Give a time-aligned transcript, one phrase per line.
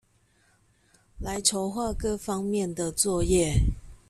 [1.19, 3.53] 來籌畫各方面的作業